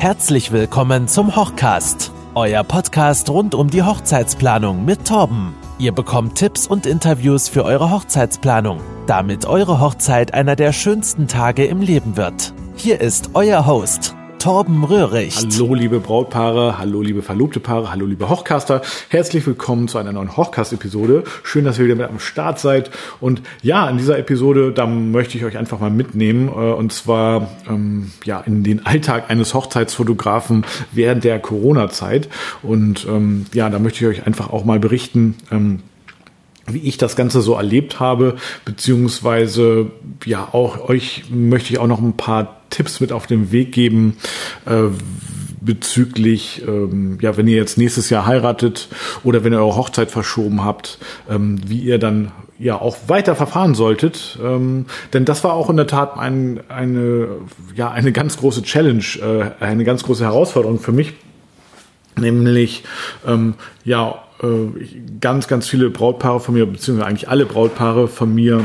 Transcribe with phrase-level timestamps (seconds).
[0.00, 5.54] Herzlich willkommen zum Hochcast, euer Podcast rund um die Hochzeitsplanung mit Torben.
[5.78, 11.66] Ihr bekommt Tipps und Interviews für eure Hochzeitsplanung, damit eure Hochzeit einer der schönsten Tage
[11.66, 12.54] im Leben wird.
[12.76, 15.52] Hier ist euer Host, Torben Röhricht.
[15.52, 18.80] Hallo liebe Brautpaare, hallo liebe verlobte Paare, hallo liebe Hochcaster.
[19.10, 21.24] Herzlich willkommen zu einer neuen Hochcast-Episode.
[21.42, 22.90] Schön, dass ihr wieder mit am Start seid.
[23.20, 26.48] Und ja, in dieser Episode, da möchte ich euch einfach mal mitnehmen.
[26.48, 32.30] Äh, und zwar ähm, ja in den Alltag eines Hochzeitsfotografen während der Corona-Zeit.
[32.62, 35.80] Und ähm, ja, da möchte ich euch einfach auch mal berichten, ähm,
[36.66, 39.90] wie ich das Ganze so erlebt habe, beziehungsweise
[40.24, 44.16] ja auch euch möchte ich auch noch ein paar Tipps mit auf den Weg geben
[44.66, 44.88] äh,
[45.60, 48.88] bezüglich, ähm, ja, wenn ihr jetzt nächstes Jahr heiratet
[49.24, 53.74] oder wenn ihr eure Hochzeit verschoben habt, ähm, wie ihr dann ja auch weiter verfahren
[53.74, 54.38] solltet.
[54.42, 57.28] Ähm, denn das war auch in der Tat ein, eine,
[57.74, 61.14] ja, eine ganz große Challenge, äh, eine ganz große Herausforderung für mich.
[62.18, 62.84] Nämlich,
[63.26, 64.22] ähm, ja,
[65.20, 68.64] ganz, ganz viele Brautpaare von mir, beziehungsweise eigentlich alle Brautpaare von mir,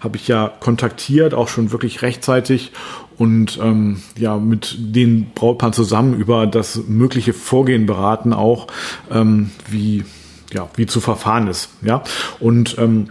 [0.00, 2.72] habe ich ja kontaktiert, auch schon wirklich rechtzeitig
[3.18, 8.66] und ähm, ja mit den Brautpaaren zusammen über das mögliche Vorgehen beraten, auch
[9.10, 10.04] ähm, wie
[10.52, 12.02] ja wie zu verfahren ist, ja
[12.40, 13.10] und ähm,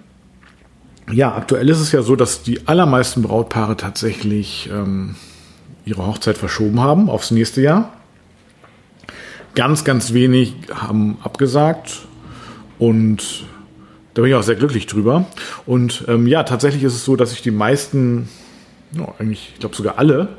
[1.12, 5.16] ja, aktuell ist es ja so, dass die allermeisten Brautpaare tatsächlich ähm,
[5.86, 7.94] ihre Hochzeit verschoben haben aufs nächste Jahr.
[9.55, 12.08] Ganz, ganz wenig haben abgesagt
[12.78, 13.45] und
[14.14, 15.25] da bin ich auch sehr glücklich drüber.
[15.66, 18.28] Und ähm, ja, tatsächlich ist es so, dass ich die meisten,
[18.91, 20.30] no, eigentlich, ich glaube sogar alle,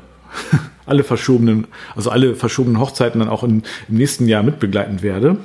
[0.85, 5.37] alle verschobenen, also alle verschobenen Hochzeiten dann auch in, im nächsten Jahr mitbegleiten werde.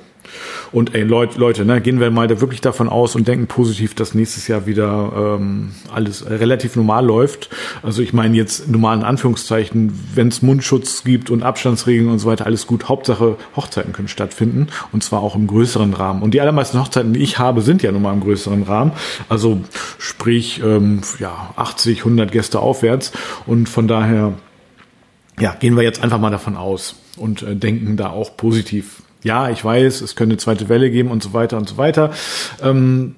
[0.72, 3.94] Und ey, Leute, Leute, ne, gehen wir mal da wirklich davon aus und denken positiv,
[3.94, 7.50] dass nächstes Jahr wieder ähm, alles relativ normal läuft.
[7.82, 12.46] Also ich meine jetzt normalen Anführungszeichen, wenn es Mundschutz gibt und Abstandsregeln und so weiter,
[12.46, 12.88] alles gut.
[12.88, 16.22] Hauptsache Hochzeiten können stattfinden und zwar auch im größeren Rahmen.
[16.22, 18.92] Und die allermeisten Hochzeiten, die ich habe, sind ja nun mal im größeren Rahmen.
[19.28, 19.60] Also
[19.98, 23.12] sprich ähm, ja 80, 100 Gäste aufwärts
[23.46, 24.34] und von daher
[25.38, 29.50] ja, gehen wir jetzt einfach mal davon aus und äh, denken da auch positiv ja,
[29.50, 32.12] ich weiß, es könnte eine zweite Welle geben und so weiter und so weiter.
[32.62, 33.14] Ähm,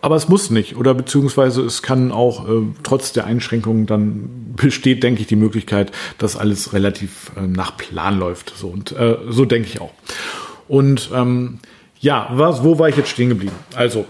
[0.00, 0.76] aber es muss nicht.
[0.76, 5.92] Oder beziehungsweise es kann auch äh, trotz der Einschränkungen dann besteht, denke ich, die Möglichkeit,
[6.18, 8.52] dass alles relativ äh, nach Plan läuft.
[8.56, 9.92] So und äh, so denke ich auch.
[10.66, 11.60] Und ähm,
[12.00, 13.54] ja, was, wo war ich jetzt stehen geblieben?
[13.74, 14.06] Also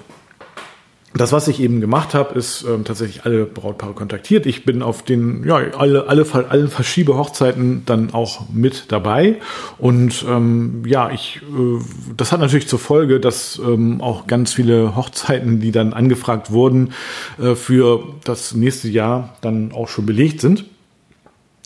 [1.15, 4.45] das, was ich eben gemacht habe, ist ähm, tatsächlich alle Brautpaare kontaktiert.
[4.45, 9.37] Ich bin auf den, ja, alle, alle, alle Verschiebehochzeiten dann auch mit dabei.
[9.79, 11.83] Und ähm, ja, ich, äh,
[12.17, 16.93] das hat natürlich zur Folge, dass ähm, auch ganz viele Hochzeiten, die dann angefragt wurden,
[17.41, 20.67] äh, für das nächste Jahr dann auch schon belegt sind.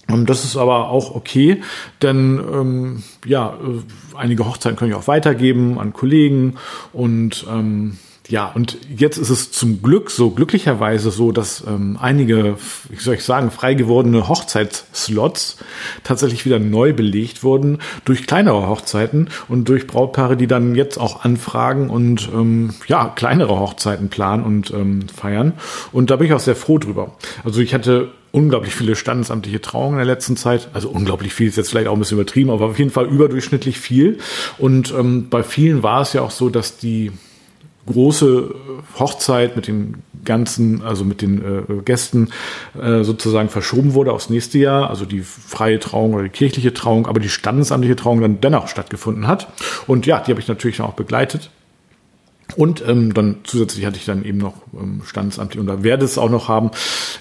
[0.07, 1.63] Das ist aber auch okay,
[2.03, 6.57] denn ähm, ja, äh, einige Hochzeiten können ich auch weitergeben an Kollegen
[6.93, 7.99] und ähm,
[8.33, 12.57] ja, und jetzt ist es zum Glück so, glücklicherweise so, dass ähm, einige,
[12.89, 15.59] wie soll ich sagen, frei gewordene Hochzeitsslots
[16.03, 21.27] tatsächlich wieder neu belegt wurden durch kleinere Hochzeiten und durch Brautpaare, die dann jetzt auch
[21.27, 25.53] anfragen und ähm, ja, kleinere Hochzeiten planen und ähm, feiern.
[25.93, 27.19] Und da bin ich auch sehr froh drüber.
[27.45, 30.71] Also ich hatte unglaublich viele standesamtliche Trauungen in der letzten Zeit.
[30.73, 33.79] Also unglaublich viel ist jetzt vielleicht auch ein bisschen übertrieben, aber auf jeden Fall überdurchschnittlich
[33.79, 34.21] viel.
[34.57, 37.13] Und ähm, bei vielen war es ja auch so, dass die
[37.87, 38.55] große
[38.99, 42.31] Hochzeit mit den ganzen, also mit den äh, Gästen
[42.81, 47.07] äh, sozusagen verschoben wurde aufs nächste Jahr, also die freie Trauung oder die kirchliche Trauung,
[47.07, 49.49] aber die standesamtliche Trauung dann dennoch stattgefunden hat.
[49.87, 51.51] Und ja, die habe ich natürlich auch begleitet.
[52.57, 56.19] Und ähm, dann zusätzlich hatte ich dann eben noch ähm, standesamtliche, und da werde es
[56.19, 56.71] auch noch haben,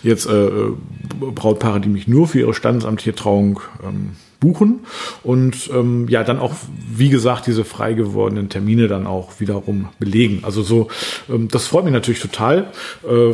[0.03, 0.73] jetzt äh, äh
[1.19, 4.11] Brautpaare, die mich nur für ihre standesamtliche Trauung ähm,
[4.41, 4.81] buchen
[5.24, 6.52] und ähm, ja, dann auch,
[6.94, 10.40] wie gesagt, diese frei gewordenen Termine dann auch wiederum belegen.
[10.44, 10.90] Also so,
[11.29, 12.72] ähm, das freut mich natürlich total
[13.07, 13.34] äh,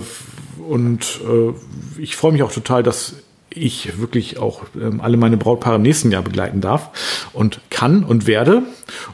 [0.61, 3.15] und äh, ich freue mich auch total, dass
[3.49, 8.27] ich wirklich auch ähm, alle meine Brautpaare im nächsten Jahr begleiten darf und kann und
[8.27, 8.63] werde.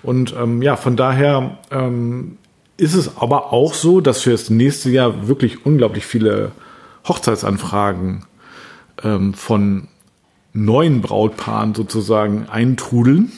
[0.02, 2.38] Und ähm, ja, von daher ähm,
[2.78, 6.52] ist es aber auch so, dass für das nächste Jahr wirklich unglaublich viele
[7.08, 8.26] Hochzeitsanfragen
[9.04, 9.88] ähm, von
[10.54, 13.32] neuen Brautpaaren sozusagen eintrudeln.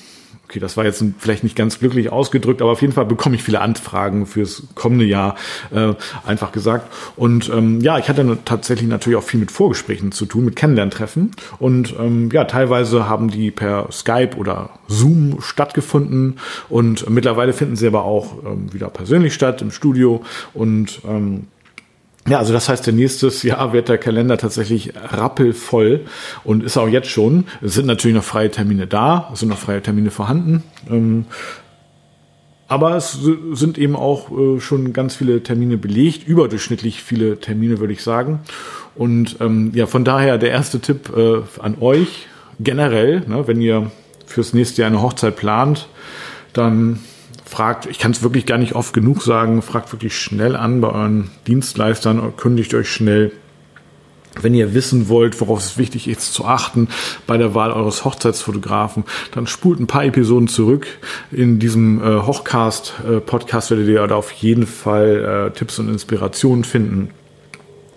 [0.48, 3.42] Okay, das war jetzt vielleicht nicht ganz glücklich ausgedrückt, aber auf jeden Fall bekomme ich
[3.42, 5.36] viele Anfragen fürs kommende Jahr,
[5.74, 6.94] äh, einfach gesagt.
[7.16, 11.32] Und ähm, ja, ich hatte tatsächlich natürlich auch viel mit Vorgesprächen zu tun, mit Kennenlerntreffen.
[11.58, 16.38] Und ähm, ja, teilweise haben die per Skype oder Zoom stattgefunden.
[16.70, 20.24] Und mittlerweile finden sie aber auch ähm, wieder persönlich statt im Studio.
[20.54, 21.48] Und ähm,
[22.27, 26.06] Ja, also das heißt, der nächstes Jahr wird der Kalender tatsächlich rappelvoll
[26.44, 27.45] und ist auch jetzt schon.
[27.62, 30.63] Es sind natürlich noch freie Termine da, es sind noch freie Termine vorhanden.
[30.89, 31.25] Ähm,
[32.68, 33.19] aber es
[33.51, 38.39] sind eben auch äh, schon ganz viele Termine belegt, überdurchschnittlich viele Termine, würde ich sagen.
[38.95, 42.25] Und ähm, ja, von daher der erste Tipp äh, an euch
[42.60, 43.92] generell, ne, wenn ihr
[44.25, 45.89] fürs nächste Jahr eine Hochzeit plant,
[46.54, 47.01] dann
[47.45, 50.89] fragt, ich kann es wirklich gar nicht oft genug sagen, fragt wirklich schnell an bei
[50.89, 53.31] euren Dienstleistern, kündigt euch schnell
[54.42, 56.88] wenn ihr wissen wollt, worauf es wichtig ist zu achten
[57.27, 60.88] bei der Wahl eures Hochzeitsfotografen, dann spult ein paar Episoden zurück.
[61.31, 67.12] In diesem äh, Hochcast-Podcast werdet ihr da auf jeden Fall äh, Tipps und Inspirationen finden.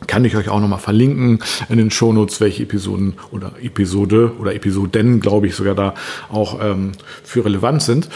[0.06, 5.20] Kann ich euch auch nochmal verlinken in den Shownotes, welche Episoden oder Episode oder Episoden,
[5.20, 5.94] glaube ich, sogar da
[6.30, 6.92] auch ähm,
[7.24, 8.08] für relevant sind.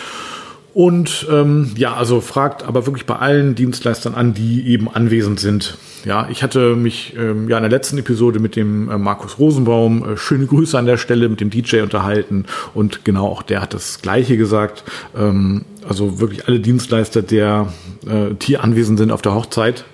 [0.75, 5.77] Und ähm, ja, also fragt aber wirklich bei allen Dienstleistern an, die eben anwesend sind.
[6.05, 10.13] Ja, ich hatte mich ähm, ja in der letzten Episode mit dem äh, Markus Rosenbaum,
[10.13, 13.75] äh, schöne Grüße an der Stelle, mit dem DJ unterhalten und genau auch der hat
[13.75, 14.83] das Gleiche gesagt.
[15.17, 17.73] Ähm, also wirklich alle Dienstleister, der
[18.07, 19.85] äh, hier anwesend sind auf der Hochzeit,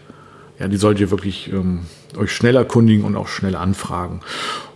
[0.61, 1.81] ja, die sollt ihr wirklich ähm,
[2.17, 4.21] euch schnell erkundigen und auch schnell anfragen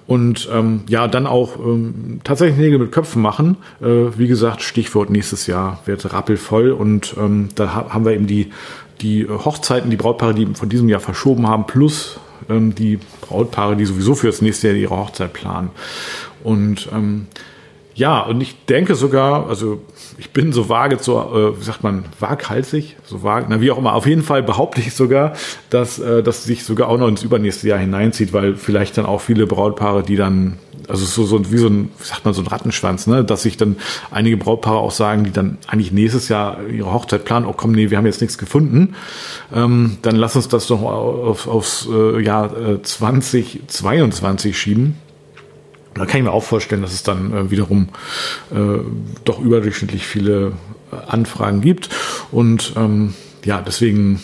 [0.06, 3.56] und ähm, ja, dann auch ähm, tatsächlich Nägel mit Köpfen machen.
[3.80, 8.26] Äh, wie gesagt, Stichwort nächstes Jahr wird rappelvoll und ähm, da ha haben wir eben
[8.26, 8.50] die,
[9.00, 12.18] die Hochzeiten, die Brautpaare, die von diesem Jahr verschoben haben, plus
[12.48, 15.70] ähm, die Brautpaare, die sowieso für das nächste Jahr ihre Hochzeit planen.
[16.42, 17.26] Und ähm,
[17.94, 19.82] ja, und ich denke sogar, also
[20.16, 23.78] ich bin so vage, so, äh, wie sagt man, waghalsig, so vage, na wie auch
[23.78, 23.94] immer.
[23.94, 25.34] Auf jeden Fall behaupte ich sogar,
[25.68, 29.20] dass äh, das sich sogar auch noch ins übernächste Jahr hineinzieht, weil vielleicht dann auch
[29.20, 30.58] viele Brautpaare, die dann,
[30.88, 33.58] also so, so wie so ein, wie sagt man, so ein Rattenschwanz, ne, dass sich
[33.58, 33.76] dann
[34.10, 37.90] einige Brautpaare auch sagen, die dann eigentlich nächstes Jahr ihre Hochzeit planen, oh komm, nee,
[37.90, 38.94] wir haben jetzt nichts gefunden,
[39.54, 44.96] ähm, dann lass uns das doch auf, aufs äh, Jahr äh, 2022 schieben
[45.94, 47.88] da kann ich mir auch vorstellen, dass es dann äh, wiederum
[48.50, 48.78] äh,
[49.24, 50.52] doch überdurchschnittlich viele
[50.90, 51.88] äh, Anfragen gibt.
[52.30, 54.20] Und ähm, ja, deswegen,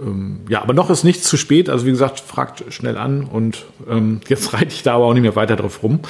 [0.00, 1.68] ähm, ja, aber noch ist nichts zu spät.
[1.68, 5.22] Also wie gesagt, fragt schnell an und ähm, jetzt reite ich da aber auch nicht
[5.22, 6.00] mehr weiter drauf rum.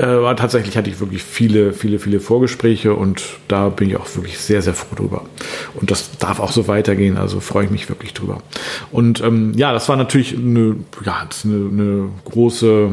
[0.00, 4.06] Äh, aber tatsächlich hatte ich wirklich viele, viele, viele Vorgespräche und da bin ich auch
[4.16, 5.26] wirklich sehr, sehr froh drüber.
[5.74, 8.38] Und das darf auch so weitergehen, also freue ich mich wirklich drüber.
[8.90, 12.92] Und ähm, ja, das war natürlich eine, ja, eine, eine große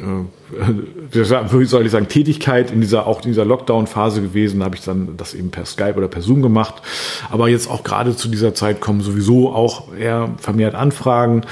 [0.00, 4.58] äh, wie soll ich sagen, Tätigkeit in dieser, auch in dieser Lockdown-Phase gewesen.
[4.58, 6.82] Da habe ich dann das eben per Skype oder per Zoom gemacht.
[7.30, 11.42] Aber jetzt auch gerade zu dieser Zeit kommen sowieso auch eher vermehrt Anfragen.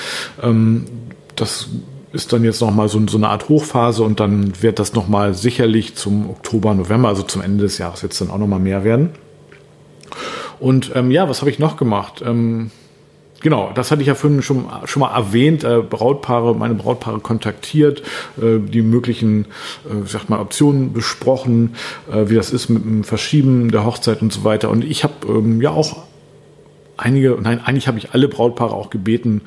[0.43, 0.87] Ähm,
[1.37, 1.69] das
[2.13, 5.95] ist dann jetzt nochmal so, so eine Art Hochphase und dann wird das nochmal sicherlich
[5.95, 9.11] zum Oktober, November, also zum Ende des Jahres jetzt dann auch nochmal mehr werden.
[10.59, 12.23] Und ähm, ja, was habe ich noch gemacht?
[12.27, 12.71] Ähm,
[13.41, 18.03] genau, das hatte ich ja vorhin schon, schon mal erwähnt, äh, Brautpaare, meine Brautpaare kontaktiert,
[18.41, 19.47] äh, die möglichen,
[19.87, 21.77] äh, sag mal, Optionen besprochen,
[22.13, 24.69] äh, wie das ist mit dem Verschieben der Hochzeit und so weiter.
[24.71, 26.03] Und ich habe ähm, ja auch
[27.01, 29.43] einige, nein, eigentlich habe ich alle Brautpaare auch gebeten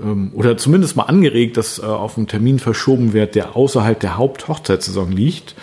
[0.00, 4.16] ähm, oder zumindest mal angeregt, dass äh, auf einen Termin verschoben wird, der außerhalb der
[4.16, 5.54] Haupthochzeitssaison liegt.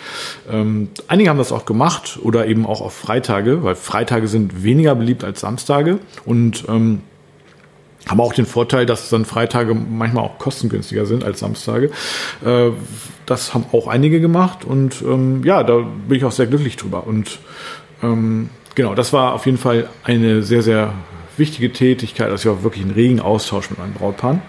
[0.50, 4.94] Ähm, einige haben das auch gemacht oder eben auch auf Freitage, weil Freitage sind weniger
[4.94, 7.00] beliebt als Samstage und ähm,
[8.08, 11.90] haben auch den Vorteil, dass dann Freitage manchmal auch kostengünstiger sind als Samstage.
[12.44, 12.70] Äh,
[13.26, 17.06] das haben auch einige gemacht und ähm, ja, da bin ich auch sehr glücklich drüber.
[17.06, 17.40] Und
[18.02, 20.94] ähm, genau, das war auf jeden Fall eine sehr, sehr
[21.38, 24.42] wichtige Tätigkeit, also ich war wirklich einen regen Austausch mit meinen Brautpaaren.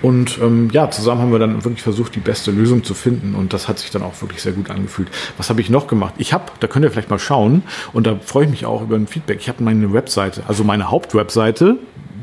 [0.00, 3.34] Und ähm, ja, zusammen haben wir dann wirklich versucht, die beste Lösung zu finden.
[3.34, 5.08] Und das hat sich dann auch wirklich sehr gut angefühlt.
[5.36, 6.14] Was habe ich noch gemacht?
[6.18, 8.94] Ich habe, da könnt ihr vielleicht mal schauen, und da freue ich mich auch über
[8.96, 9.38] ein Feedback.
[9.40, 11.78] Ich habe meine Webseite, also meine Hauptwebseite,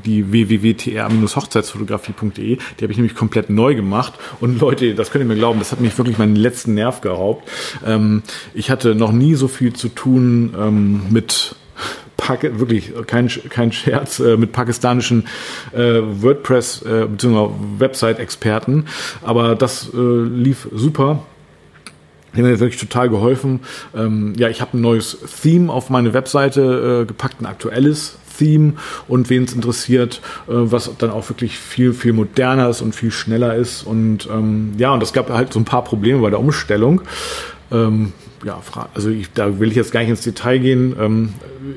[0.06, 4.14] die www.tr-hochzeitsfotografie.de, die habe ich nämlich komplett neu gemacht.
[4.40, 7.52] Und Leute, das könnt ihr mir glauben, das hat mich wirklich meinen letzten Nerv geraubt.
[7.86, 8.24] Ähm,
[8.54, 11.58] ich hatte noch nie so viel zu tun ähm, mit
[12.26, 15.28] Paki wirklich kein, kein Scherz, äh, mit pakistanischen
[15.74, 17.50] äh, WordPress äh, bzw.
[17.78, 18.86] Website-Experten.
[19.22, 21.22] Aber das äh, lief super.
[22.34, 23.60] Die haben mir wirklich total geholfen.
[23.96, 28.74] Ähm, ja, ich habe ein neues Theme auf meine Webseite äh, gepackt, ein aktuelles Theme
[29.08, 33.12] und wen es interessiert, äh, was dann auch wirklich viel, viel moderner ist und viel
[33.12, 33.84] schneller ist.
[33.84, 37.02] Und ähm, ja, und es gab halt so ein paar Probleme bei der Umstellung.
[37.72, 38.14] Ähm,
[38.44, 38.60] ja,
[38.94, 40.96] also ich, da will ich jetzt gar nicht ins Detail gehen.
[41.00, 41.34] Ähm,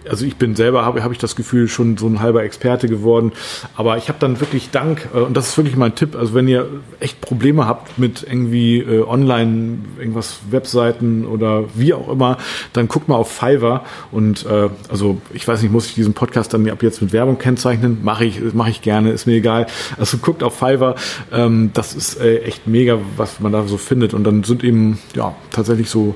[0.09, 3.33] also ich bin selber, habe hab ich das Gefühl, schon so ein halber Experte geworden.
[3.77, 6.49] Aber ich habe dann wirklich Dank, äh, und das ist wirklich mein Tipp, also wenn
[6.49, 6.67] ihr
[7.01, 12.39] echt Probleme habt mit irgendwie äh, online, irgendwas, Webseiten oder wie auch immer,
[12.73, 13.85] dann guckt mal auf Fiverr.
[14.11, 17.39] Und äh, also ich weiß nicht, muss ich diesen Podcast dann ab jetzt mit Werbung
[17.39, 17.99] kennzeichnen?
[18.03, 19.67] Mache ich, mache ich gerne, ist mir egal.
[19.97, 20.97] Also guckt auf Fiverr,
[21.33, 24.15] ähm, das ist äh, echt mega, was man da so findet.
[24.15, 26.15] Und dann sind eben ja tatsächlich so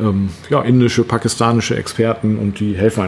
[0.00, 3.02] ähm, ja, indische, pakistanische Experten und die helfen.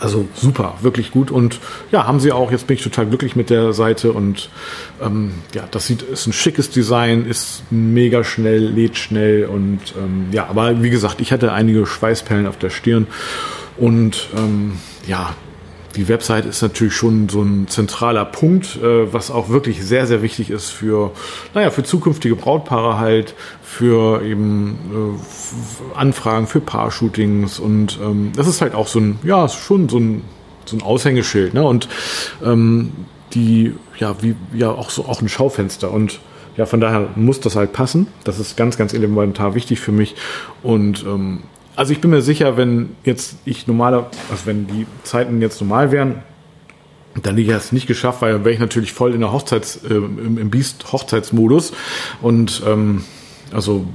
[0.00, 1.30] Also super, wirklich gut.
[1.30, 1.60] Und
[1.90, 2.50] ja, haben sie auch.
[2.50, 4.12] Jetzt bin ich total glücklich mit der Seite.
[4.12, 4.50] Und
[5.02, 9.46] ähm, ja, das sieht ist ein schickes Design, ist mega schnell, lädt schnell.
[9.46, 13.06] Und ähm, ja, aber wie gesagt, ich hatte einige Schweißperlen auf der Stirn.
[13.76, 15.34] Und ähm, ja,
[15.96, 20.22] die Website ist natürlich schon so ein zentraler Punkt, äh, was auch wirklich sehr, sehr
[20.22, 21.12] wichtig ist für,
[21.54, 28.60] naja, für zukünftige Brautpaare halt, für eben äh, Anfragen für Paar-Shootings und ähm, das ist
[28.60, 30.22] halt auch so ein, ja, schon so ein,
[30.64, 31.64] so ein Aushängeschild, ne?
[31.64, 31.88] Und
[32.44, 32.92] ähm,
[33.32, 36.20] die, ja, wie, ja, auch so auch ein Schaufenster und
[36.56, 38.06] ja, von daher muss das halt passen.
[38.22, 40.14] Das ist ganz, ganz elementar wichtig für mich.
[40.62, 41.40] Und ähm,
[41.76, 45.92] also ich bin mir sicher, wenn jetzt ich normaler, also wenn die Zeiten jetzt normal
[45.92, 46.22] wären,
[47.22, 49.94] dann hätte ich es nicht geschafft, weil wäre ich natürlich voll in der Hochzeits, äh,
[49.94, 51.72] im, im Biest-Hochzeitsmodus.
[52.20, 53.04] Und ähm,
[53.52, 53.86] also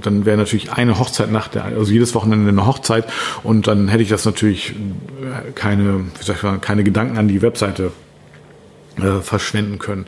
[0.00, 3.06] dann wäre natürlich eine Hochzeit nach der, also jedes Wochenende eine Hochzeit
[3.42, 7.28] und dann hätte ich das natürlich äh, keine, wie soll ich sagen, keine Gedanken an
[7.28, 7.92] die Webseite
[8.98, 10.06] äh, verschwenden können.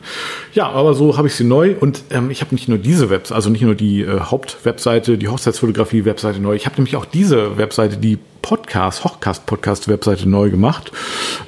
[0.53, 3.35] Ja, aber so habe ich sie neu und ähm, ich habe nicht nur diese Webseite,
[3.35, 7.97] also nicht nur die äh, Hauptwebseite, die Hochzeitsfotografie-Webseite neu, ich habe nämlich auch diese Webseite,
[7.97, 10.91] die Podcast, Hochcast-Podcast-Webseite neu gemacht.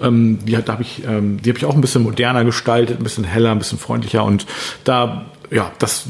[0.02, 3.24] Ähm, die habe ich, ähm, die habe ich auch ein bisschen moderner gestaltet, ein bisschen
[3.24, 4.48] heller, ein bisschen freundlicher und
[4.84, 6.06] da, ja, das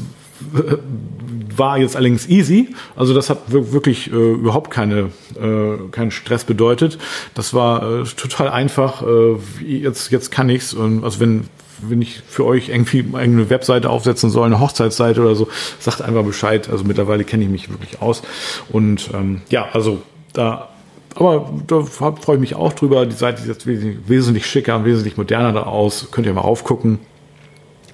[1.56, 2.68] war jetzt allerdings easy.
[2.96, 6.98] Also das hat wirklich äh, überhaupt keine, äh, keinen Stress bedeutet.
[7.34, 9.02] Das war äh, total einfach.
[9.02, 10.72] Äh, jetzt, jetzt kann ich's.
[10.72, 11.44] Und also wenn,
[11.82, 15.48] wenn ich für euch irgendwie eine Webseite aufsetzen soll, eine Hochzeitsseite oder so,
[15.80, 16.68] sagt einfach Bescheid.
[16.70, 18.22] Also mittlerweile kenne ich mich wirklich aus.
[18.70, 20.02] Und ähm, ja, also
[20.32, 20.68] da
[21.14, 23.04] aber da freue ich mich auch drüber.
[23.04, 26.08] Die Seite sieht jetzt wesentlich, schicker, wesentlich moderner da aus.
[26.12, 27.00] Könnt ihr mal raufgucken.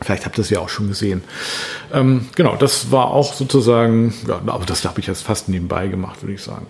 [0.03, 1.23] Vielleicht habt ihr es ja auch schon gesehen.
[1.93, 6.23] Ähm, genau, das war auch sozusagen, ja, aber das habe ich jetzt fast nebenbei gemacht,
[6.23, 6.67] würde ich sagen.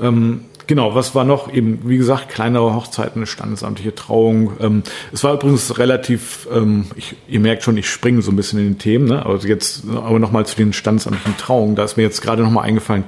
[0.00, 1.52] Ähm, genau, was war noch?
[1.52, 4.52] Eben, wie gesagt, kleinere Hochzeiten, standesamtliche Trauung.
[4.60, 4.82] Ähm,
[5.12, 8.66] es war übrigens relativ, ähm, ich, ihr merkt schon, ich springe so ein bisschen in
[8.66, 9.26] den Themen, ne?
[9.26, 11.74] aber jetzt aber nochmal zu den standesamtlichen Trauungen.
[11.74, 13.04] Da ist mir jetzt gerade nochmal eingefallen,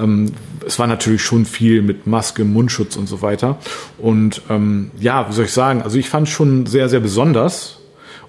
[0.00, 0.32] ähm,
[0.64, 3.58] es war natürlich schon viel mit Maske, Mundschutz und so weiter.
[3.98, 7.78] Und ähm, ja, wie soll ich sagen, also ich fand es schon sehr, sehr besonders,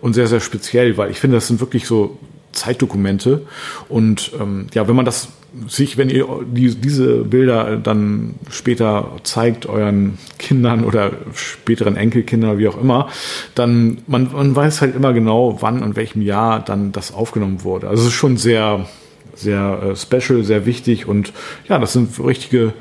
[0.01, 2.17] und sehr, sehr speziell, weil ich finde, das sind wirklich so
[2.51, 3.45] Zeitdokumente.
[3.87, 5.29] Und ähm, ja, wenn man das
[5.67, 12.67] sich, wenn ihr die, diese Bilder dann später zeigt, euren Kindern oder späteren Enkelkindern, wie
[12.67, 13.09] auch immer,
[13.55, 17.87] dann man, man weiß halt immer genau, wann und welchem Jahr dann das aufgenommen wurde.
[17.87, 18.87] Also es ist schon sehr,
[19.35, 21.33] sehr äh, special, sehr wichtig und
[21.67, 22.73] ja, das sind richtige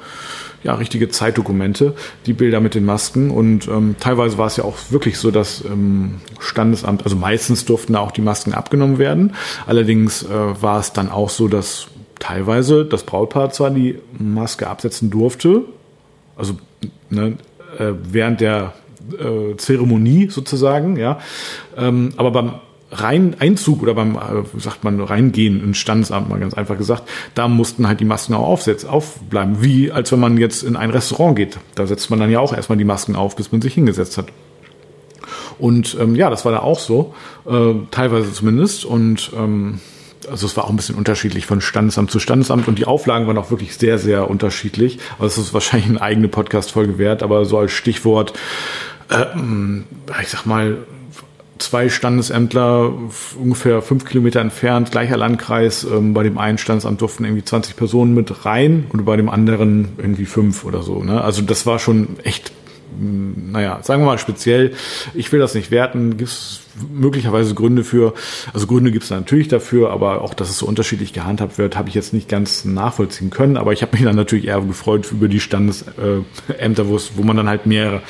[0.63, 1.95] ja, richtige Zeitdokumente,
[2.27, 3.31] die Bilder mit den Masken.
[3.31, 7.93] Und ähm, teilweise war es ja auch wirklich so, dass ähm, Standesamt, also meistens durften
[7.93, 9.35] da auch die Masken abgenommen werden.
[9.67, 11.89] Allerdings äh, war es dann auch so, dass
[12.19, 15.63] teilweise das Brautpaar zwar die Maske absetzen durfte,
[16.37, 16.55] also
[17.11, 17.39] ne,
[17.79, 18.75] äh, während der
[19.19, 21.21] äh, Zeremonie sozusagen, ja,
[21.77, 22.55] ähm, aber beim
[22.91, 27.49] rein Einzug oder beim, äh, sagt man, reingehen ins Standesamt, mal ganz einfach gesagt, da
[27.49, 29.63] mussten halt die Masken auch aufsetzen, aufbleiben.
[29.63, 31.59] Wie als wenn man jetzt in ein Restaurant geht.
[31.75, 34.27] Da setzt man dann ja auch erstmal die Masken auf, bis man sich hingesetzt hat.
[35.59, 37.15] Und ähm, ja, das war da auch so,
[37.47, 38.85] äh, teilweise zumindest.
[38.85, 39.81] Und ähm,
[40.31, 43.39] also es war auch ein bisschen unterschiedlich von Standesamt zu Standesamt und die Auflagen waren
[43.39, 44.99] auch wirklich sehr, sehr unterschiedlich.
[45.19, 48.33] Also es ist wahrscheinlich eine eigene Podcast-Folge wert, aber so als Stichwort,
[49.11, 49.25] äh,
[50.23, 50.79] ich sag mal,
[51.59, 52.93] zwei Standesämtler
[53.39, 55.85] ungefähr fünf Kilometer entfernt, gleicher Landkreis.
[55.85, 59.91] Ähm, bei dem einen Standesamt durften irgendwie 20 Personen mit rein und bei dem anderen
[59.99, 61.03] irgendwie fünf oder so.
[61.03, 61.23] Ne?
[61.23, 62.53] Also das war schon echt
[62.99, 64.73] naja, sagen wir mal speziell,
[65.15, 68.15] ich will das nicht werten, gibt es möglicherweise Gründe für,
[68.53, 71.89] also Gründe gibt es natürlich dafür, aber auch, dass es so unterschiedlich gehandhabt wird, habe
[71.89, 75.29] ich jetzt nicht ganz nachvollziehen können, aber ich habe mich dann natürlich eher gefreut über
[75.29, 78.03] die Standesämter, wo, es, wo man dann halt mehr,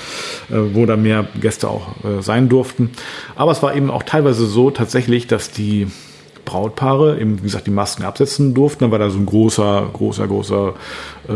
[0.50, 2.90] äh, wo da mehr Gäste auch äh, sein durften.
[3.37, 5.88] Aber es war eben auch teilweise so tatsächlich, dass die
[6.44, 8.85] Brautpaare eben, wie gesagt, die Masken absetzen durften.
[8.85, 10.75] Dann war da so ein großer, großer, großer
[11.28, 11.32] äh,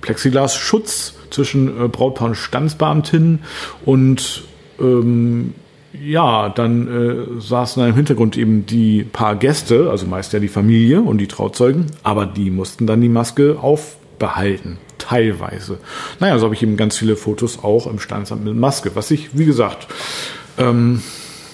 [0.00, 3.40] Plexiglasschutz zwischen äh, Brautpaar und Standesbeamtinnen
[3.84, 4.44] und
[4.80, 5.54] ähm,
[5.92, 11.00] ja, dann äh, saßen im Hintergrund eben die paar Gäste, also meist ja die Familie
[11.00, 15.78] und die Trauzeugen, aber die mussten dann die Maske aufbehalten, teilweise.
[16.20, 19.36] Naja, so habe ich eben ganz viele Fotos auch im Standesamt mit Maske, was ich,
[19.36, 19.88] wie gesagt,
[20.58, 21.02] ähm,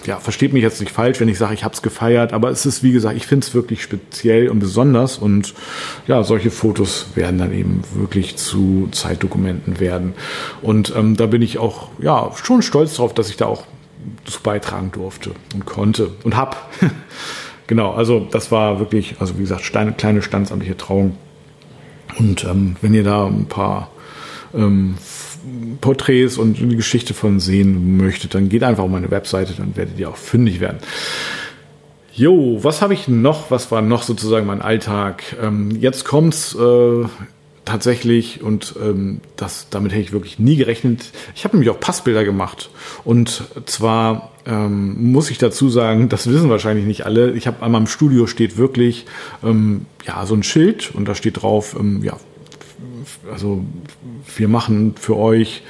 [0.06, 2.66] ja, versteht mich jetzt nicht falsch, wenn ich sage, ich habe es gefeiert, aber es
[2.66, 5.54] ist, wie gesagt, ich finde es wirklich speziell und besonders und
[6.06, 10.14] ja, solche Fotos werden dann eben wirklich zu Zeitdokumenten werden.
[10.62, 13.64] Und ähm, da bin ich auch, ja, schon stolz drauf, dass ich da auch
[14.24, 16.70] zu beitragen durfte und konnte und hab.
[17.66, 21.16] genau, also das war wirklich, also wie gesagt, Steine, kleine standesamtliche Trauung.
[22.18, 23.90] Und ähm, wenn ihr da ein paar
[24.54, 24.96] ähm,
[25.80, 29.98] Porträts und die Geschichte von sehen möchtet, dann geht einfach auf meine Webseite, dann werdet
[29.98, 30.78] ihr auch fündig werden.
[32.12, 33.50] Jo, was habe ich noch?
[33.50, 35.22] Was war noch sozusagen mein Alltag?
[35.42, 37.04] Ähm, jetzt kommt's äh,
[37.66, 41.10] tatsächlich und ähm, das, damit hätte ich wirklich nie gerechnet.
[41.34, 42.70] Ich habe nämlich auch Passbilder gemacht
[43.04, 47.32] und zwar ähm, muss ich dazu sagen, das wissen wahrscheinlich nicht alle.
[47.32, 49.04] Ich habe an meinem Studio steht wirklich
[49.44, 52.16] ähm, ja so ein Schild und da steht drauf ähm, ja
[53.30, 53.62] also
[54.36, 55.62] wir machen für euch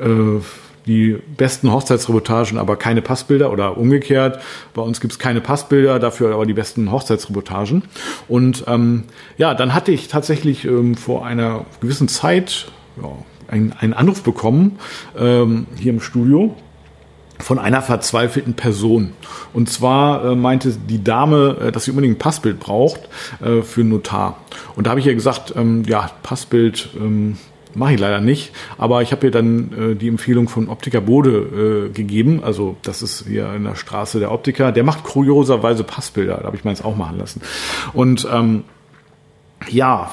[0.00, 0.40] äh,
[0.86, 4.40] die besten Hochzeitsreportagen, aber keine Passbilder oder umgekehrt.
[4.74, 7.84] Bei uns gibt es keine Passbilder, dafür aber die besten Hochzeitsreportagen.
[8.28, 9.04] Und ähm,
[9.36, 13.10] ja, dann hatte ich tatsächlich ähm, vor einer gewissen Zeit ja,
[13.48, 14.78] einen, einen Anruf bekommen
[15.18, 16.56] ähm, hier im Studio
[17.40, 19.12] von einer verzweifelten Person.
[19.52, 23.08] Und zwar äh, meinte die Dame, äh, dass sie unbedingt ein Passbild braucht
[23.40, 24.38] äh, für einen Notar.
[24.76, 27.36] Und da habe ich ihr gesagt, ähm, ja, Passbild ähm,
[27.74, 28.52] mache ich leider nicht.
[28.78, 32.42] Aber ich habe ihr dann äh, die Empfehlung von Optiker Bode äh, gegeben.
[32.44, 34.72] Also das ist hier in der Straße der Optiker.
[34.72, 36.38] Der macht kurioserweise Passbilder.
[36.38, 37.40] Da habe ich meins auch machen lassen.
[37.92, 38.64] Und ähm,
[39.68, 40.10] ja,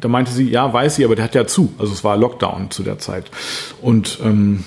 [0.00, 1.72] da meinte sie, ja, weiß sie, aber der hat ja zu.
[1.78, 3.30] Also es war Lockdown zu der Zeit.
[3.80, 4.64] Und ähm,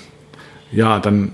[0.72, 1.32] ja, dann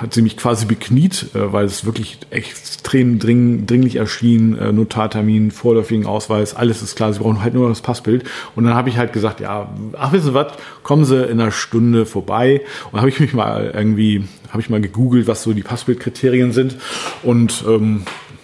[0.00, 4.56] hat sie mich quasi bekniet, äh, weil es wirklich extrem dring, dringlich erschien.
[4.58, 7.12] Äh, Notartermin, vorläufigen Ausweis, alles ist klar.
[7.12, 8.24] Sie brauchen halt nur das Passbild.
[8.54, 11.52] Und dann habe ich halt gesagt, ja, ach, wissen Sie was, kommen Sie in einer
[11.52, 12.62] Stunde vorbei.
[12.92, 16.76] Und habe ich mich mal irgendwie, habe ich mal gegoogelt, was so die Passbildkriterien sind.
[17.22, 18.02] Und ähm,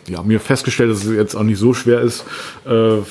[0.08, 2.24] ja, mir festgestellt, dass es jetzt auch nicht so schwer ist
[2.66, 3.02] äh, äh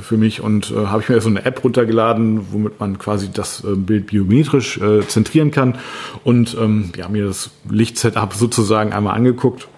[0.00, 3.62] für mich und äh, habe ich mir so eine App runtergeladen, womit man quasi das
[3.64, 5.78] äh, Bild biometrisch äh, zentrieren kann
[6.24, 9.68] und ähm, ja, mir das Lichtsetup sozusagen einmal angeguckt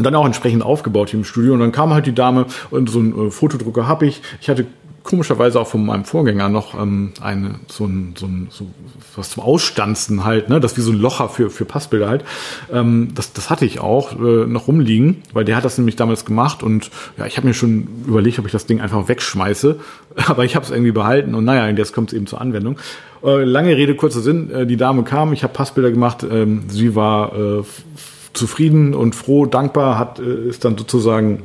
[0.00, 1.52] und dann auch entsprechend aufgebaut hier im Studio.
[1.52, 4.22] Und dann kam halt die Dame und so ein äh, Fotodrucker habe ich.
[4.40, 4.66] Ich hatte
[5.02, 8.66] komischerweise auch von meinem Vorgänger noch ähm, eine, so, ein, so, ein, so
[9.16, 10.60] was zum Ausstanzen halt, ne?
[10.60, 12.24] Das wie so ein Locher für, für Passbilder halt.
[12.72, 16.24] Ähm, das, das hatte ich auch äh, noch rumliegen, weil der hat das nämlich damals
[16.24, 19.80] gemacht und ja, ich habe mir schon überlegt, ob ich das Ding einfach wegschmeiße.
[20.26, 22.76] Aber ich habe es irgendwie behalten und naja, jetzt kommt es eben zur Anwendung.
[23.22, 26.94] Äh, lange Rede, kurzer Sinn, äh, die Dame kam, ich habe Passbilder gemacht, ähm, sie
[26.94, 27.62] war äh,
[28.32, 31.42] zufrieden und froh, dankbar, hat, äh, ist dann sozusagen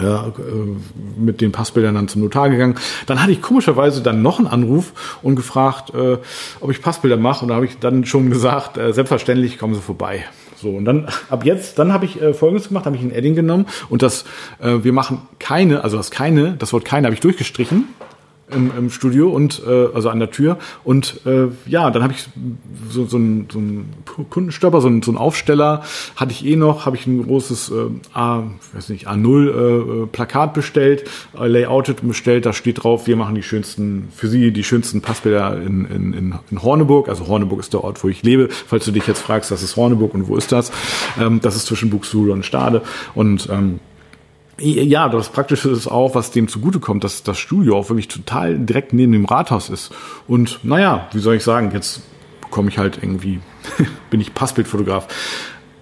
[0.00, 2.76] ja, äh, mit den Passbildern dann zum Notar gegangen.
[3.06, 6.18] Dann hatte ich komischerweise dann noch einen Anruf und gefragt, äh,
[6.60, 7.44] ob ich Passbilder mache.
[7.44, 10.24] Und da habe ich dann schon gesagt, äh, selbstverständlich kommen Sie vorbei.
[10.56, 13.34] So, und dann ab jetzt, dann habe ich äh, folgendes gemacht, habe ich ein Edding
[13.34, 14.24] genommen und das,
[14.60, 17.88] äh, wir machen keine, also das keine, das Wort keine habe ich durchgestrichen
[18.54, 22.26] im, im Studio und äh, also an der Tür und äh, ja, dann habe ich
[22.88, 23.92] so, so einen so ein
[24.30, 25.82] Kundenstopper, so einen, so einen Aufsteller
[26.16, 30.54] hatte ich eh noch, habe ich ein großes äh, A, weiß nicht A0 äh, Plakat
[30.54, 35.00] bestellt, äh, Layoutet bestellt, da steht drauf, wir machen die schönsten für Sie die schönsten
[35.00, 38.48] Passbilder in, in, in, in Horneburg, also Horneburg ist der Ort, wo ich lebe.
[38.50, 40.72] Falls du dich jetzt fragst, das ist Horneburg und wo ist das?
[41.20, 42.82] Ähm, das ist zwischen Buxtehude und Stade
[43.14, 43.80] und ähm,
[44.62, 48.92] ja, das Praktische ist auch, was dem zugutekommt, dass das Studio auch wirklich total direkt
[48.92, 49.92] neben dem Rathaus ist.
[50.28, 52.02] Und naja, wie soll ich sagen, jetzt
[52.40, 53.40] bekomme ich halt irgendwie,
[54.10, 55.08] bin ich Passbildfotograf.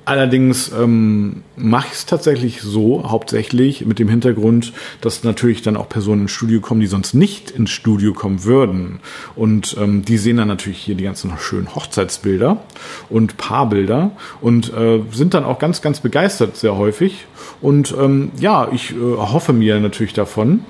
[0.04, 5.88] Allerdings ähm, mache ich es tatsächlich so, hauptsächlich mit dem Hintergrund, dass natürlich dann auch
[5.88, 9.00] Personen ins Studio kommen, die sonst nicht ins Studio kommen würden.
[9.36, 12.62] Und ähm, die sehen dann natürlich hier die ganzen schönen Hochzeitsbilder
[13.08, 17.26] und Paarbilder und äh, sind dann auch ganz, ganz begeistert sehr häufig.
[17.60, 20.64] Und ähm, ja, ich äh, hoffe mir natürlich davon,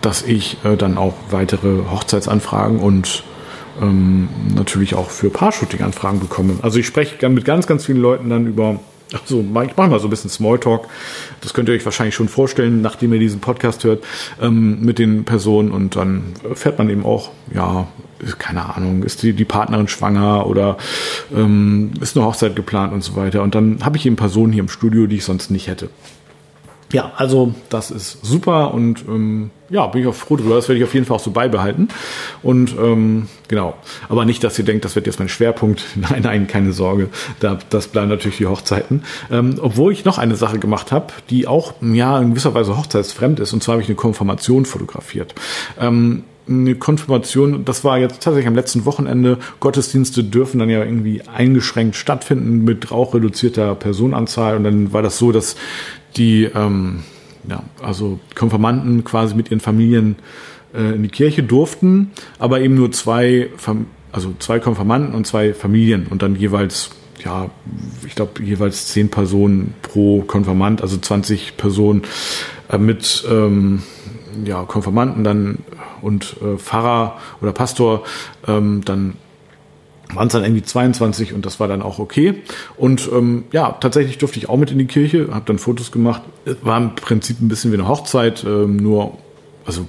[0.00, 3.24] dass ich äh, dann auch weitere Hochzeitsanfragen und
[3.80, 6.54] ähm, natürlich auch für Paar-Shooting-Anfragen bekomme.
[6.62, 8.80] Also ich spreche mit ganz, ganz vielen Leuten dann über,
[9.12, 10.88] also ich mache mal so ein bisschen Smalltalk.
[11.40, 14.04] Das könnt ihr euch wahrscheinlich schon vorstellen, nachdem ihr diesen Podcast hört,
[14.40, 17.86] ähm, mit den Personen und dann fährt man eben auch, ja,
[18.38, 20.76] keine Ahnung, ist die, die Partnerin schwanger oder
[21.34, 23.42] ähm, ist eine Hochzeit geplant und so weiter.
[23.42, 25.88] Und dann habe ich eben Personen hier im Studio, die ich sonst nicht hätte.
[26.92, 30.54] Ja, also das ist super und ähm, ja, bin ich auch froh drüber.
[30.54, 31.88] Das werde ich auf jeden Fall auch so beibehalten.
[32.42, 33.74] Und ähm, genau,
[34.08, 35.84] aber nicht, dass ihr denkt, das wird jetzt mein Schwerpunkt.
[35.96, 37.08] Nein, nein, keine Sorge.
[37.40, 39.02] Da, das bleiben natürlich die Hochzeiten.
[39.30, 43.40] Ähm, obwohl ich noch eine Sache gemacht habe, die auch ja in gewisser Weise hochzeitsfremd
[43.40, 43.52] ist.
[43.52, 45.34] Und zwar habe ich eine Konfirmation fotografiert.
[45.78, 49.38] Ähm, eine Konfirmation, das war jetzt tatsächlich am letzten Wochenende.
[49.60, 54.56] Gottesdienste dürfen dann ja irgendwie eingeschränkt stattfinden mit auch reduzierter Personenanzahl.
[54.56, 55.56] Und dann war das so, dass
[56.18, 57.00] die ähm,
[57.48, 60.16] ja, also Konfirmanden quasi mit ihren Familien
[60.74, 63.48] äh, in die Kirche durften, aber eben nur zwei,
[64.12, 66.90] also zwei Konfirmanden und zwei Familien und dann jeweils
[67.24, 67.50] ja,
[68.06, 72.02] ich glaube, jeweils zehn Personen pro Konfirmand, also 20 Personen
[72.70, 73.82] äh, mit ähm,
[74.44, 75.58] ja, Konfirmanden dann
[76.00, 78.04] und äh, Pfarrer oder Pastor
[78.46, 79.14] ähm, dann
[80.14, 82.42] waren es dann irgendwie 22 und das war dann auch okay.
[82.76, 86.22] Und ähm, ja, tatsächlich durfte ich auch mit in die Kirche, habe dann Fotos gemacht.
[86.62, 89.18] War im Prinzip ein bisschen wie eine Hochzeit, ähm, nur,
[89.66, 89.86] also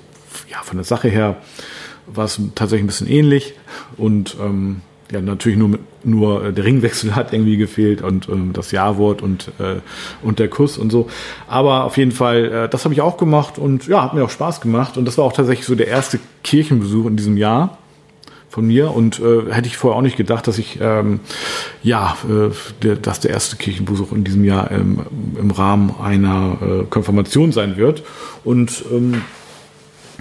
[0.49, 1.37] ja, von der Sache her
[2.07, 3.53] war es tatsächlich ein bisschen ähnlich.
[3.97, 8.71] Und ähm, ja, natürlich nur, nur äh, der Ringwechsel hat irgendwie gefehlt und ähm, das
[8.71, 9.75] Ja-Wort und, äh,
[10.21, 11.07] und der Kuss und so.
[11.47, 14.29] Aber auf jeden Fall, äh, das habe ich auch gemacht und ja, hat mir auch
[14.29, 14.97] Spaß gemacht.
[14.97, 17.77] Und das war auch tatsächlich so der erste Kirchenbesuch in diesem Jahr
[18.49, 21.19] von mir und äh, hätte ich vorher auch nicht gedacht, dass ich ähm,
[21.83, 22.49] ja, äh,
[22.81, 25.01] der, dass der erste Kirchenbesuch in diesem Jahr ähm,
[25.39, 28.03] im Rahmen einer äh, Konfirmation sein wird
[28.43, 29.21] und ähm,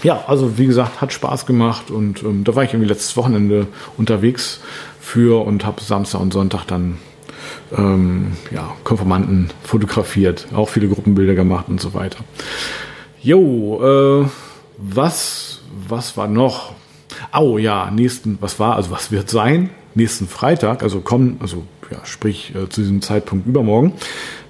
[0.03, 3.67] ja, also wie gesagt, hat Spaß gemacht und ähm, da war ich irgendwie letztes Wochenende
[3.97, 4.61] unterwegs
[5.01, 6.99] für und habe Samstag und Sonntag dann
[7.77, 12.19] ähm, ja, Konfirmanden fotografiert, auch viele Gruppenbilder gemacht und so weiter.
[13.23, 14.29] Jo, äh,
[14.77, 16.75] was, was war noch?
[17.33, 19.71] Oh ja, nächsten, was war, also was wird sein?
[19.95, 23.95] Nächsten Freitag, also kommen, also ja, sprich äh, zu diesem Zeitpunkt übermorgen,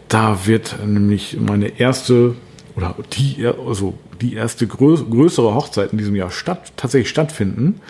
[0.09, 2.35] da wird nämlich meine erste
[2.77, 7.81] oder die, also die erste grö größere Hochzeit in diesem Jahr statt, tatsächlich stattfinden.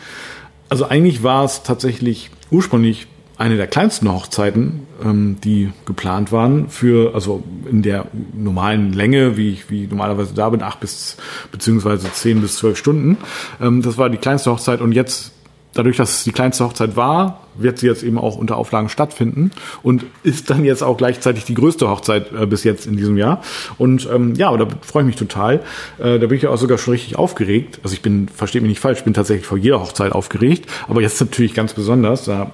[0.68, 3.06] Also eigentlich war es tatsächlich ursprünglich
[3.38, 9.52] eine der kleinsten Hochzeiten, ähm, die geplant waren für, also in der normalen Länge, wie
[9.52, 11.16] ich wie normalerweise da bin, acht bis
[11.52, 13.16] beziehungsweise zehn bis zwölf Stunden.
[13.60, 15.32] Ähm, das war die kleinste Hochzeit und jetzt,
[15.72, 19.52] dadurch, dass es die kleinste Hochzeit war, wird sie jetzt eben auch unter Auflagen stattfinden
[19.84, 23.40] und ist dann jetzt auch gleichzeitig die größte Hochzeit äh, bis jetzt in diesem Jahr.
[23.78, 25.60] Und ähm, ja, da freue ich mich total.
[25.98, 27.78] Äh, da bin ich auch sogar schon richtig aufgeregt.
[27.84, 31.02] Also ich bin, versteht mich nicht falsch, ich bin tatsächlich vor jeder Hochzeit aufgeregt, aber
[31.02, 32.24] jetzt natürlich ganz besonders.
[32.24, 32.50] Da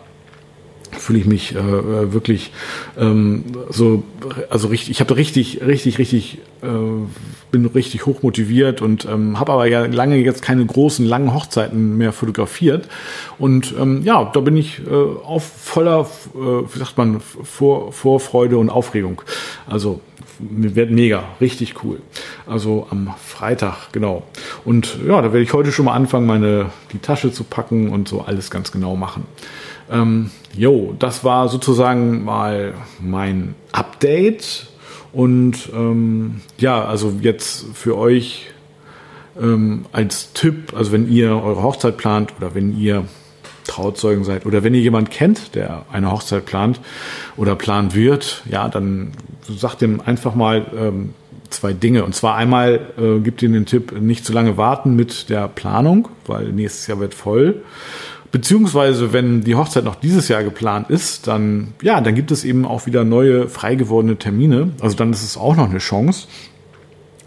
[0.98, 2.52] fühle ich mich äh, wirklich
[2.98, 4.02] ähm, so,
[4.50, 6.66] also richtig, ich habe richtig, richtig, richtig, äh,
[7.50, 11.96] bin richtig hoch motiviert und ähm, habe aber ja lange jetzt keine großen, langen Hochzeiten
[11.96, 12.88] mehr fotografiert.
[13.38, 18.58] Und ähm, ja, da bin ich äh, auf voller, äh, wie sagt man, Vor, Vorfreude
[18.58, 19.22] und Aufregung.
[19.66, 20.00] Also
[20.38, 22.00] wird mega, richtig cool.
[22.46, 24.24] Also am Freitag, genau.
[24.64, 28.08] Und ja, da werde ich heute schon mal anfangen, meine die Tasche zu packen und
[28.08, 29.24] so alles ganz genau machen.
[29.90, 34.68] Ähm, jo, das war sozusagen mal mein Update.
[35.12, 38.50] Und ähm, ja, also jetzt für euch
[39.40, 43.04] ähm, als Tipp, also wenn ihr eure Hochzeit plant oder wenn ihr
[43.66, 46.80] Trauzeugen seid oder wenn ihr jemand kennt, der eine Hochzeit plant
[47.36, 49.12] oder planen wird, ja, dann
[49.48, 51.14] sagt ihm einfach mal ähm,
[51.50, 52.04] zwei Dinge.
[52.04, 56.08] Und zwar einmal äh, gibt ihr den Tipp, nicht zu lange warten mit der Planung,
[56.26, 57.62] weil nächstes Jahr wird voll.
[58.34, 62.66] Beziehungsweise, wenn die Hochzeit noch dieses Jahr geplant ist, dann, ja, dann gibt es eben
[62.66, 64.70] auch wieder neue frei gewordene Termine.
[64.80, 66.26] Also dann ist es auch noch eine Chance.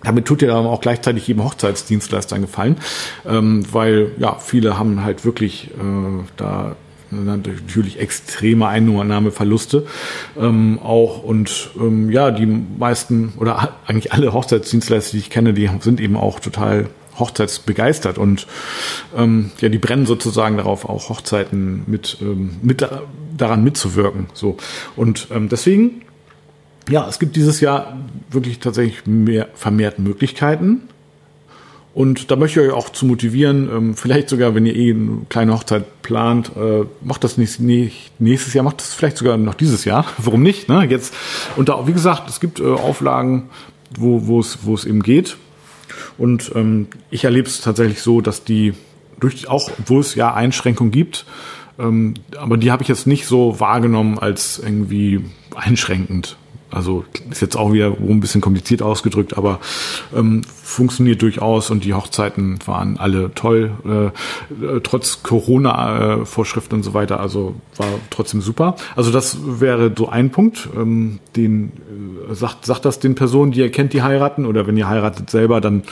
[0.04, 2.76] Damit tut ihr dann auch gleichzeitig jedem Hochzeitsdienstleister einen Gefallen,
[3.26, 6.76] ähm, weil ja, viele haben halt wirklich äh, da
[7.10, 9.86] natürlich extreme Einnahmeverluste
[10.38, 15.70] ähm, auch und ähm, ja die meisten oder eigentlich alle Hochzeitsdienstleister, die ich kenne, die
[15.80, 18.48] sind eben auch total hochzeitsbegeistert und
[19.16, 22.88] ähm, ja, die brennen sozusagen darauf, auch Hochzeiten mit, ähm, mit
[23.38, 24.28] daran mitzuwirken.
[24.34, 24.58] So.
[24.96, 26.02] Und ähm, deswegen,
[26.90, 27.98] ja, es gibt dieses Jahr
[28.30, 30.84] wirklich tatsächlich mehr vermehrt Möglichkeiten.
[31.94, 35.26] Und da möchte ich euch auch zu motivieren, ähm, vielleicht sogar, wenn ihr eh eine
[35.30, 39.56] kleine Hochzeit plant, äh, macht das nicht, nicht nächstes Jahr, macht das vielleicht sogar noch
[39.56, 40.06] dieses Jahr.
[40.20, 40.70] Warum nicht?
[40.70, 40.86] Ne?
[40.88, 41.14] Jetzt,
[41.56, 43.50] und da, wie gesagt, es gibt äh, Auflagen,
[43.98, 45.38] wo, wo, es, wo es eben geht.
[46.18, 48.74] Und ähm, ich erlebe es tatsächlich so, dass die
[49.20, 51.26] durch auch, wo es ja Einschränkungen gibt,
[51.80, 55.24] ähm, aber die habe ich jetzt nicht so wahrgenommen als irgendwie
[55.56, 56.38] einschränkend.
[56.70, 59.60] Also ist jetzt auch wieder ein bisschen kompliziert ausgedrückt, aber
[60.16, 66.94] ähm, funktioniert durchaus und die Hochzeiten waren alle toll, äh, äh trotz Corona-Vorschriften und so
[66.94, 67.22] weiter.
[67.22, 68.76] Also war trotzdem super.
[68.96, 71.72] Also das wäre so ein Punkt, ähm, den
[72.30, 75.30] äh, sagt, sagt das den Personen, die ihr kennt, die heiraten, oder wenn ihr heiratet
[75.30, 75.84] selber, dann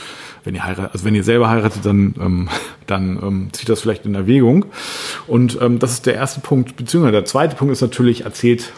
[0.44, 2.48] wenn ihr heiratet, also wenn ihr selber heiratet, dann ähm,
[2.86, 4.66] dann ähm, zieht das vielleicht in Erwägung.
[5.26, 8.72] Und ähm, das ist der erste Punkt, beziehungsweise der zweite Punkt ist natürlich erzählt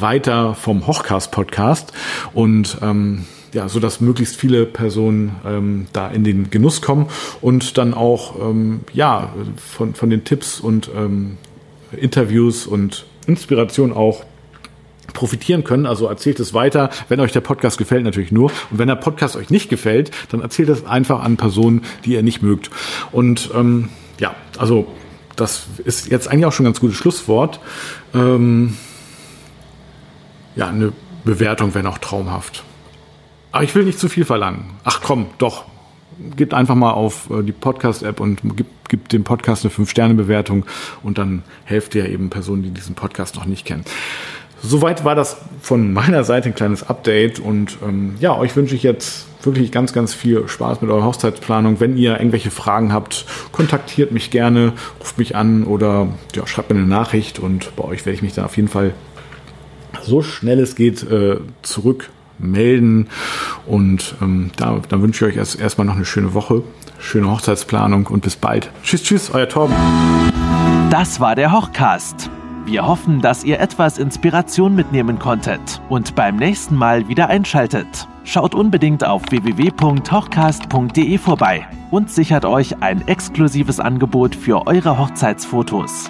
[0.00, 1.92] weiter vom Hochcast-Podcast
[2.32, 7.06] und ähm, ja, so dass möglichst viele Personen ähm, da in den Genuss kommen
[7.40, 11.38] und dann auch ähm, ja von, von den Tipps und ähm,
[11.92, 14.24] Interviews und Inspiration auch
[15.12, 15.86] profitieren können.
[15.86, 18.50] Also erzählt es weiter, wenn euch der Podcast gefällt, natürlich nur.
[18.70, 22.22] Und wenn der Podcast euch nicht gefällt, dann erzählt es einfach an Personen, die ihr
[22.22, 22.70] nicht mögt.
[23.12, 24.88] Und ähm, ja, also
[25.36, 27.60] das ist jetzt eigentlich auch schon ein ganz gutes Schlusswort.
[28.14, 28.76] Ähm,
[30.56, 30.92] ja, eine
[31.24, 32.62] Bewertung wäre noch traumhaft.
[33.52, 34.64] Aber ich will nicht zu viel verlangen.
[34.84, 35.64] Ach komm, doch.
[36.36, 40.64] Gebt einfach mal auf äh, die Podcast-App und gibt, gibt dem Podcast eine 5-Sterne-Bewertung
[41.02, 43.84] und dann helft ihr eben Personen, die diesen Podcast noch nicht kennen.
[44.62, 48.82] Soweit war das von meiner Seite ein kleines Update und ähm, ja, euch wünsche ich
[48.82, 51.80] jetzt wirklich ganz, ganz viel Spaß mit eurer Hochzeitsplanung.
[51.80, 56.78] Wenn ihr irgendwelche Fragen habt, kontaktiert mich gerne, ruft mich an oder ja, schreibt mir
[56.78, 58.94] eine Nachricht und bei euch werde ich mich dann auf jeden Fall
[60.04, 63.08] so schnell es geht äh, zurückmelden.
[63.66, 66.62] Und ähm, da, dann wünsche ich euch erst erstmal noch eine schöne Woche,
[66.98, 68.70] schöne Hochzeitsplanung und bis bald.
[68.82, 69.74] Tschüss, tschüss, euer Torben.
[70.90, 72.30] Das war der Hochcast.
[72.66, 78.08] Wir hoffen, dass ihr etwas Inspiration mitnehmen konntet und beim nächsten Mal wieder einschaltet.
[78.24, 86.08] Schaut unbedingt auf www.hochcast.de vorbei und sichert euch ein exklusives Angebot für eure Hochzeitsfotos.